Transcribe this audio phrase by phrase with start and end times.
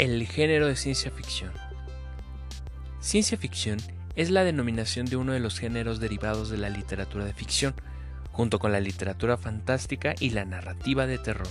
[0.00, 1.52] El género de ciencia ficción.
[3.00, 3.76] Ciencia ficción
[4.16, 7.74] es la denominación de uno de los géneros derivados de la literatura de ficción,
[8.30, 11.48] junto con la literatura fantástica y la narrativa de terror.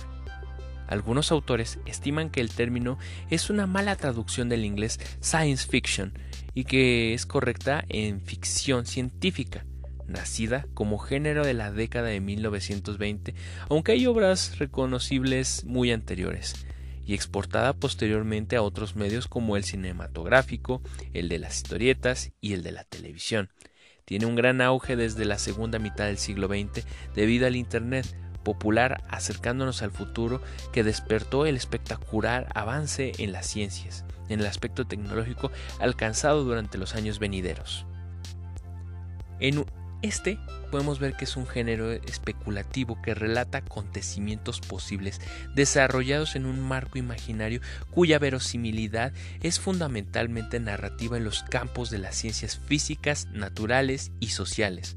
[0.88, 2.98] Algunos autores estiman que el término
[3.30, 6.12] es una mala traducción del inglés science fiction
[6.52, 9.64] y que es correcta en ficción científica,
[10.08, 13.32] nacida como género de la década de 1920,
[13.68, 16.66] aunque hay obras reconocibles muy anteriores,
[17.10, 20.80] y exportada posteriormente a otros medios como el cinematográfico,
[21.12, 23.50] el de las historietas y el de la televisión.
[24.04, 28.06] Tiene un gran auge desde la segunda mitad del siglo XX debido al Internet,
[28.44, 30.40] popular acercándonos al futuro
[30.72, 36.94] que despertó el espectacular avance en las ciencias, en el aspecto tecnológico alcanzado durante los
[36.94, 37.86] años venideros.
[39.40, 39.66] En
[40.02, 40.38] este
[40.70, 45.20] podemos ver que es un género especulativo que relata acontecimientos posibles
[45.54, 49.12] desarrollados en un marco imaginario cuya verosimilidad
[49.42, 54.96] es fundamentalmente narrativa en los campos de las ciencias físicas, naturales y sociales.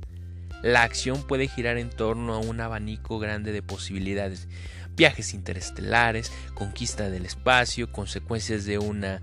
[0.61, 4.47] La acción puede girar en torno a un abanico grande de posibilidades,
[4.95, 9.21] viajes interestelares, conquista del espacio, consecuencias de una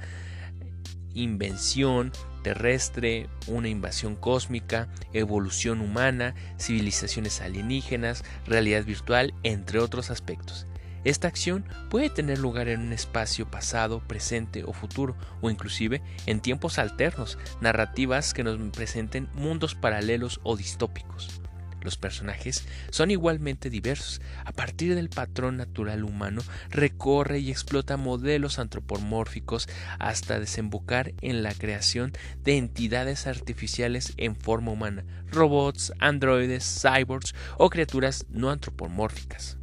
[1.15, 10.67] invención terrestre, una invasión cósmica, evolución humana, civilizaciones alienígenas, realidad virtual, entre otros aspectos.
[11.03, 16.41] Esta acción puede tener lugar en un espacio pasado, presente o futuro, o inclusive en
[16.41, 21.41] tiempos alternos, narrativas que nos presenten mundos paralelos o distópicos.
[21.83, 24.21] Los personajes son igualmente diversos.
[24.45, 31.55] A partir del patrón natural humano, recorre y explota modelos antropomórficos hasta desembocar en la
[31.55, 39.59] creación de entidades artificiales en forma humana, robots, androides, cyborgs o criaturas no antropomórficas.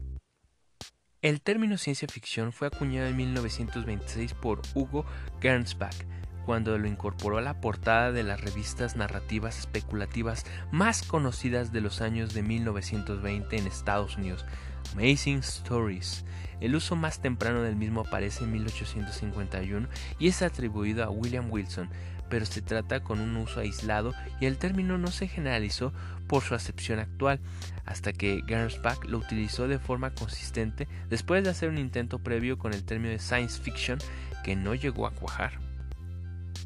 [1.23, 5.04] El término ciencia ficción fue acuñado en 1926 por Hugo
[5.42, 6.06] Gernsback,
[6.48, 11.99] cuando lo incorporó a la portada de las revistas narrativas especulativas más conocidas de los
[11.99, 14.45] años de 1920 en Estados Unidos,
[14.94, 16.23] Amazing Stories.
[16.61, 19.89] El uso más temprano del mismo aparece en 1851
[20.20, 21.89] y es atribuido a William Wilson,
[22.30, 25.92] pero se trata con un uso aislado y el término no se generalizó
[26.27, 27.42] por su acepción actual,
[27.86, 32.73] hasta que Gernsback lo utilizó de forma consistente después de hacer un intento previo con
[32.73, 33.99] el término de science fiction
[34.45, 35.67] que no llegó a cuajar.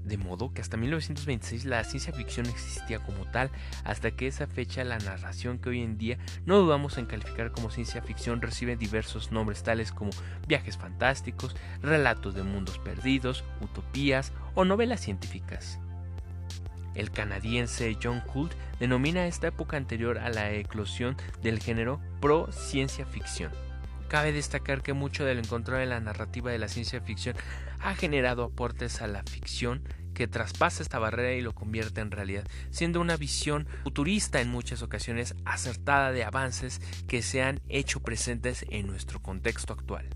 [0.04, 3.52] De modo que hasta 1926 la ciencia ficción existía como tal,
[3.84, 7.70] hasta que esa fecha la narración que hoy en día no dudamos en calificar como
[7.70, 10.12] ciencia ficción recibe diversos nombres tales como
[10.48, 15.80] viajes fantásticos, relatos de mundos perdidos, utopías o novelas científicas.
[16.96, 23.06] El canadiense John Hoult denomina esta época anterior a la eclosión del género pro ciencia
[23.06, 23.52] ficción.
[24.12, 27.34] Cabe destacar que mucho de lo encontrado en la narrativa de la ciencia ficción
[27.80, 32.46] ha generado aportes a la ficción que traspasa esta barrera y lo convierte en realidad,
[32.72, 38.66] siendo una visión futurista en muchas ocasiones acertada de avances que se han hecho presentes
[38.70, 40.10] en nuestro contexto actual.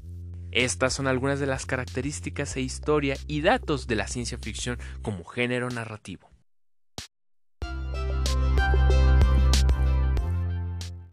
[0.51, 5.23] Estas son algunas de las características e historia y datos de la ciencia ficción como
[5.23, 6.34] género narrativo.